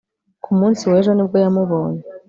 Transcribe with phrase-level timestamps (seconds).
[0.43, 2.01] Ku munsi wejo ni bwo yamubonye